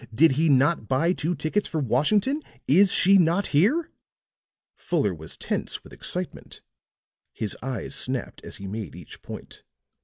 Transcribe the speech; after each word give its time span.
Did 0.11 0.31
he 0.31 0.49
not 0.49 0.87
buy 0.87 1.13
two 1.13 1.35
tickets 1.35 1.67
for 1.69 1.79
Washington? 1.79 2.41
Is 2.67 2.91
she 2.91 3.19
not 3.19 3.45
here?" 3.53 3.91
Fuller 4.75 5.13
was 5.13 5.37
tense 5.37 5.83
with 5.83 5.93
excitement; 5.93 6.63
his 7.33 7.55
eyes 7.61 7.93
snapped 7.93 8.43
as 8.43 8.55
he 8.55 8.65
made 8.65 8.95
each 8.95 9.21
point. 9.21 9.61